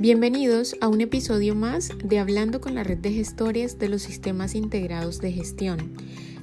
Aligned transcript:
Bienvenidos 0.00 0.76
a 0.80 0.88
un 0.88 1.02
episodio 1.02 1.54
más 1.54 1.90
de 2.02 2.18
Hablando 2.18 2.62
con 2.62 2.74
la 2.74 2.82
red 2.82 2.96
de 2.96 3.12
gestores 3.12 3.78
de 3.78 3.90
los 3.90 4.00
sistemas 4.00 4.54
integrados 4.54 5.20
de 5.20 5.30
gestión. 5.30 5.92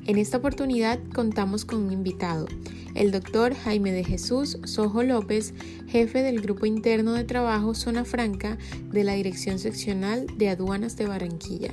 En 0.06 0.20
esta 0.20 0.38
oportunidad 0.38 1.00
contamos 1.12 1.66
con 1.66 1.82
un 1.82 1.92
invitado, 1.92 2.46
el 2.94 3.10
doctor 3.10 3.56
Jaime 3.56 3.92
de 3.92 4.04
Jesús 4.04 4.60
Sojo 4.64 5.02
López, 5.02 5.56
jefe 5.88 6.22
del 6.22 6.40
Grupo 6.40 6.68
Interno 6.68 7.14
de 7.14 7.24
Trabajo 7.24 7.74
Zona 7.74 8.06
Franca 8.06 8.60
de 8.92 9.04
la 9.04 9.14
Dirección 9.14 9.58
Seccional 9.58 10.28
de 10.38 10.50
Aduanas 10.50 10.96
de 10.96 11.08
Barranquilla. 11.08 11.72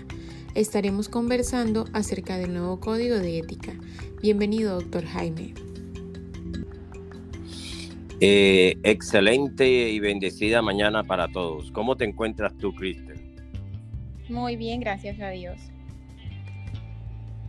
Estaremos 0.55 1.11
conversando 1.11 1.85
acerca 1.93 2.39
del 2.39 2.55
nuevo 2.55 2.81
código 2.81 3.17
de 3.17 3.41
ética. 3.41 3.75
Bienvenido, 4.23 4.81
doctor 4.81 5.05
Jaime. 5.05 5.53
Eh, 8.27 8.79
excelente 8.85 9.69
y 9.69 10.01
bendecida 10.01 10.63
mañana 10.63 11.05
para 11.05 11.29
todos. 11.29 11.71
¿Cómo 11.73 11.95
te 11.95 12.07
encuentras 12.07 12.57
tú, 12.57 12.75
Cristel? 12.75 13.21
Muy 14.31 14.57
bien, 14.57 14.81
gracias 14.81 15.21
a 15.21 15.29
Dios. 15.29 15.61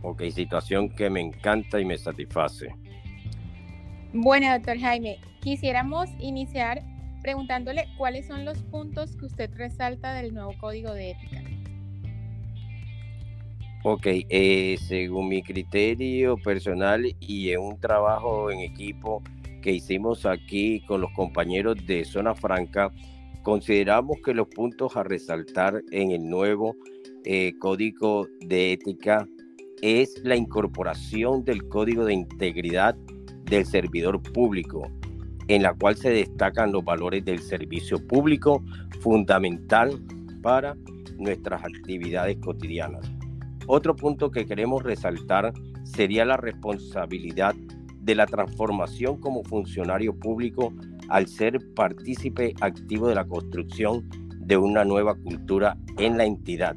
Ok, 0.02 0.24
situación 0.24 0.90
que 0.90 1.08
me 1.08 1.22
encanta 1.22 1.80
y 1.80 1.86
me 1.86 1.96
satisface. 1.96 2.74
Bueno, 4.12 4.52
doctor 4.52 4.78
Jaime, 4.78 5.18
quisiéramos 5.40 6.10
iniciar 6.18 6.82
preguntándole 7.22 7.86
cuáles 7.96 8.26
son 8.26 8.44
los 8.44 8.58
puntos 8.58 9.16
que 9.16 9.24
usted 9.24 9.50
resalta 9.54 10.12
del 10.12 10.34
nuevo 10.34 10.52
código 10.60 10.92
de 10.92 11.12
ética. 11.12 11.42
Ok, 13.82 14.08
eh, 14.08 14.76
según 14.86 15.28
mi 15.28 15.42
criterio 15.42 16.36
personal 16.36 17.16
y 17.18 17.52
en 17.52 17.60
un 17.60 17.80
trabajo 17.80 18.50
en 18.50 18.60
equipo, 18.60 19.22
que 19.66 19.72
hicimos 19.72 20.26
aquí 20.26 20.80
con 20.86 21.00
los 21.00 21.10
compañeros 21.10 21.74
de 21.88 22.04
Zona 22.04 22.36
Franca, 22.36 22.92
consideramos 23.42 24.18
que 24.24 24.32
los 24.32 24.46
puntos 24.46 24.96
a 24.96 25.02
resaltar 25.02 25.82
en 25.90 26.12
el 26.12 26.30
nuevo 26.30 26.76
eh, 27.24 27.52
Código 27.58 28.28
de 28.42 28.74
Ética 28.74 29.26
es 29.82 30.22
la 30.22 30.36
incorporación 30.36 31.42
del 31.42 31.66
Código 31.66 32.04
de 32.04 32.14
Integridad 32.14 32.94
del 33.42 33.66
Servidor 33.66 34.22
Público, 34.22 34.88
en 35.48 35.64
la 35.64 35.74
cual 35.74 35.96
se 35.96 36.10
destacan 36.10 36.70
los 36.70 36.84
valores 36.84 37.24
del 37.24 37.40
servicio 37.40 37.98
público 38.06 38.62
fundamental 39.00 40.00
para 40.42 40.76
nuestras 41.18 41.64
actividades 41.64 42.36
cotidianas. 42.36 43.10
Otro 43.66 43.96
punto 43.96 44.30
que 44.30 44.46
queremos 44.46 44.84
resaltar 44.84 45.52
sería 45.82 46.24
la 46.24 46.36
responsabilidad 46.36 47.56
de 48.06 48.14
la 48.14 48.26
transformación 48.26 49.20
como 49.20 49.42
funcionario 49.42 50.16
público 50.16 50.72
al 51.08 51.26
ser 51.26 51.58
partícipe 51.74 52.54
activo 52.60 53.08
de 53.08 53.16
la 53.16 53.26
construcción 53.26 54.08
de 54.38 54.56
una 54.56 54.84
nueva 54.84 55.16
cultura 55.16 55.76
en 55.98 56.16
la 56.16 56.24
entidad. 56.24 56.76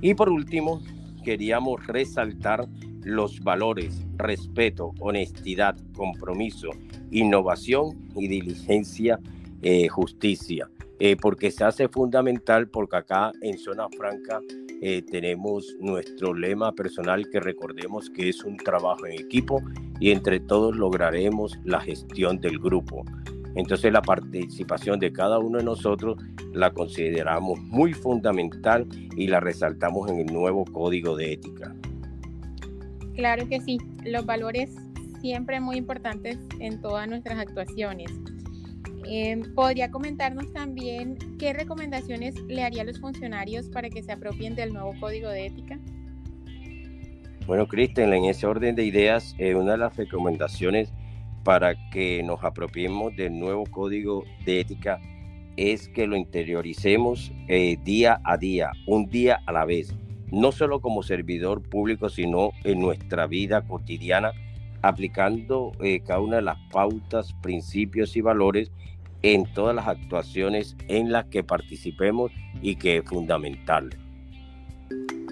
Y 0.00 0.14
por 0.14 0.30
último, 0.30 0.82
queríamos 1.22 1.86
resaltar 1.86 2.66
los 3.02 3.40
valores, 3.40 4.06
respeto, 4.16 4.94
honestidad, 5.00 5.76
compromiso, 5.94 6.70
innovación 7.10 8.08
y 8.16 8.28
diligencia, 8.28 9.20
eh, 9.60 9.88
justicia, 9.88 10.68
eh, 11.04 11.16
porque 11.20 11.50
se 11.50 11.64
hace 11.64 11.88
fundamental 11.88 12.68
porque 12.68 12.94
acá 12.94 13.32
en 13.40 13.58
Zona 13.58 13.88
Franca 13.88 14.40
eh, 14.80 15.02
tenemos 15.02 15.74
nuestro 15.80 16.32
lema 16.32 16.70
personal 16.70 17.28
que 17.28 17.40
recordemos 17.40 18.08
que 18.08 18.28
es 18.28 18.44
un 18.44 18.56
trabajo 18.56 19.04
en 19.06 19.14
equipo 19.14 19.60
y 19.98 20.12
entre 20.12 20.38
todos 20.38 20.76
lograremos 20.76 21.58
la 21.64 21.80
gestión 21.80 22.40
del 22.40 22.60
grupo. 22.60 23.04
Entonces 23.56 23.92
la 23.92 24.00
participación 24.00 25.00
de 25.00 25.12
cada 25.12 25.40
uno 25.40 25.58
de 25.58 25.64
nosotros 25.64 26.22
la 26.52 26.72
consideramos 26.72 27.58
muy 27.62 27.94
fundamental 27.94 28.86
y 29.16 29.26
la 29.26 29.40
resaltamos 29.40 30.08
en 30.08 30.20
el 30.20 30.32
nuevo 30.32 30.64
código 30.66 31.16
de 31.16 31.32
ética. 31.32 31.74
Claro 33.16 33.48
que 33.48 33.60
sí, 33.60 33.78
los 34.04 34.24
valores 34.24 34.70
siempre 35.20 35.58
muy 35.58 35.78
importantes 35.78 36.38
en 36.60 36.80
todas 36.80 37.08
nuestras 37.08 37.40
actuaciones. 37.40 38.08
Em, 39.04 39.54
¿Podría 39.54 39.90
comentarnos 39.90 40.52
también 40.52 41.18
qué 41.38 41.52
recomendaciones 41.52 42.34
le 42.48 42.62
haría 42.62 42.82
a 42.82 42.84
los 42.84 43.00
funcionarios 43.00 43.68
para 43.68 43.90
que 43.90 44.02
se 44.02 44.12
apropien 44.12 44.54
del 44.54 44.72
nuevo 44.72 44.94
código 45.00 45.28
de 45.28 45.46
ética? 45.46 45.78
Bueno, 47.46 47.66
Cristian, 47.66 48.12
en 48.12 48.26
ese 48.26 48.46
orden 48.46 48.76
de 48.76 48.84
ideas, 48.84 49.34
eh, 49.38 49.54
una 49.54 49.72
de 49.72 49.78
las 49.78 49.96
recomendaciones 49.96 50.92
para 51.42 51.74
que 51.90 52.22
nos 52.22 52.44
apropiemos 52.44 53.16
del 53.16 53.38
nuevo 53.38 53.64
código 53.66 54.24
de 54.44 54.60
ética 54.60 55.00
es 55.56 55.88
que 55.88 56.06
lo 56.06 56.16
interioricemos 56.16 57.32
eh, 57.48 57.76
día 57.82 58.20
a 58.24 58.36
día, 58.36 58.70
un 58.86 59.08
día 59.08 59.40
a 59.44 59.52
la 59.52 59.64
vez, 59.64 59.94
no 60.30 60.52
solo 60.52 60.80
como 60.80 61.02
servidor 61.02 61.62
público, 61.62 62.08
sino 62.08 62.52
en 62.64 62.80
nuestra 62.80 63.26
vida 63.26 63.62
cotidiana, 63.62 64.32
aplicando 64.82 65.72
eh, 65.80 66.00
cada 66.00 66.20
una 66.20 66.36
de 66.36 66.42
las 66.42 66.58
pautas, 66.70 67.32
principios 67.40 68.16
y 68.16 68.20
valores 68.20 68.70
en 69.22 69.44
todas 69.54 69.74
las 69.74 69.86
actuaciones 69.86 70.76
en 70.88 71.12
las 71.12 71.26
que 71.26 71.44
participemos 71.44 72.32
y 72.60 72.76
que 72.76 72.98
es 72.98 73.04
fundamental. 73.04 73.90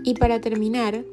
Y 0.04 0.14
para 0.14 0.40
terminar, 0.40 1.04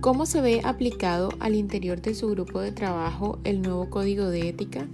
¿cómo 0.00 0.26
se 0.26 0.40
ve 0.40 0.62
aplicado 0.64 1.28
al 1.38 1.54
interior 1.54 2.00
de 2.00 2.14
su 2.14 2.30
grupo 2.30 2.60
de 2.60 2.72
trabajo 2.72 3.38
el 3.44 3.62
nuevo 3.62 3.88
código 3.90 4.28
de 4.30 4.48
ética? 4.48 4.86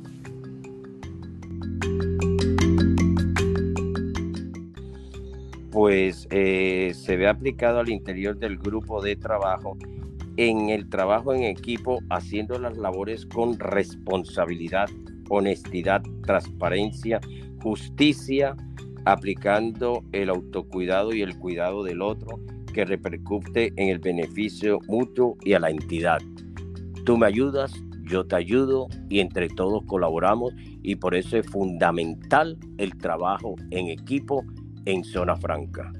Pues 5.70 6.26
eh, 6.30 6.92
se 6.94 7.16
ve 7.16 7.28
aplicado 7.28 7.78
al 7.78 7.88
interior 7.88 8.36
del 8.36 8.58
grupo 8.58 9.00
de 9.00 9.14
trabajo 9.14 9.78
en 10.38 10.70
el 10.70 10.88
trabajo 10.88 11.34
en 11.34 11.42
equipo, 11.42 11.98
haciendo 12.08 12.58
las 12.58 12.78
labores 12.78 13.26
con 13.26 13.58
responsabilidad 13.58 14.88
honestidad, 15.28 16.02
transparencia, 16.24 17.20
justicia, 17.62 18.56
aplicando 19.04 20.02
el 20.12 20.30
autocuidado 20.30 21.14
y 21.14 21.22
el 21.22 21.38
cuidado 21.38 21.82
del 21.82 22.02
otro 22.02 22.40
que 22.72 22.84
repercute 22.84 23.72
en 23.76 23.88
el 23.88 23.98
beneficio 23.98 24.78
mutuo 24.88 25.36
y 25.44 25.54
a 25.54 25.60
la 25.60 25.70
entidad. 25.70 26.18
Tú 27.04 27.16
me 27.16 27.26
ayudas, 27.26 27.72
yo 28.04 28.26
te 28.26 28.36
ayudo 28.36 28.88
y 29.08 29.20
entre 29.20 29.48
todos 29.48 29.84
colaboramos 29.86 30.52
y 30.82 30.96
por 30.96 31.14
eso 31.14 31.36
es 31.38 31.46
fundamental 31.46 32.58
el 32.76 32.96
trabajo 32.96 33.56
en 33.70 33.88
equipo 33.88 34.44
en 34.84 35.04
zona 35.04 35.36
franca. 35.36 35.92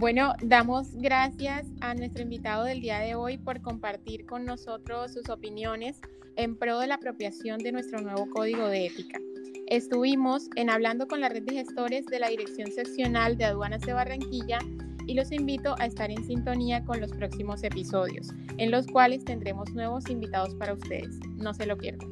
Bueno, 0.00 0.32
damos 0.42 0.94
gracias 0.94 1.66
a 1.82 1.92
nuestro 1.94 2.22
invitado 2.22 2.64
del 2.64 2.80
día 2.80 3.00
de 3.00 3.14
hoy 3.14 3.36
por 3.36 3.60
compartir 3.60 4.24
con 4.24 4.46
nosotros 4.46 5.12
sus 5.12 5.28
opiniones 5.28 6.00
en 6.36 6.56
pro 6.56 6.78
de 6.78 6.86
la 6.86 6.94
apropiación 6.94 7.58
de 7.58 7.70
nuestro 7.70 8.00
nuevo 8.00 8.26
código 8.30 8.66
de 8.66 8.86
ética. 8.86 9.20
Estuvimos 9.66 10.48
en 10.56 10.70
hablando 10.70 11.06
con 11.06 11.20
la 11.20 11.28
red 11.28 11.42
de 11.42 11.52
gestores 11.52 12.06
de 12.06 12.18
la 12.18 12.30
Dirección 12.30 12.72
Seccional 12.72 13.36
de 13.36 13.44
Aduanas 13.44 13.82
de 13.82 13.92
Barranquilla 13.92 14.60
y 15.06 15.12
los 15.12 15.30
invito 15.32 15.74
a 15.78 15.84
estar 15.84 16.10
en 16.10 16.24
sintonía 16.24 16.82
con 16.82 16.98
los 16.98 17.10
próximos 17.10 17.62
episodios, 17.62 18.30
en 18.56 18.70
los 18.70 18.86
cuales 18.86 19.22
tendremos 19.26 19.70
nuevos 19.74 20.08
invitados 20.08 20.54
para 20.54 20.72
ustedes. 20.72 21.14
No 21.36 21.52
se 21.52 21.66
lo 21.66 21.76
pierdan. 21.76 22.08